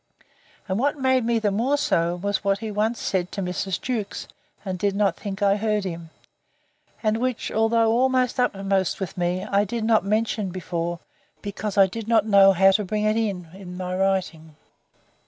[0.67, 3.79] —And what made me the more so, was what he once said to Mrs.
[3.79, 4.27] Jewkes,
[4.65, 6.09] and did not think I heard him,
[7.03, 11.01] and which, though always uppermost with me, I did not mention before,
[11.43, 14.55] because I did not know how to bring it in, in my writing.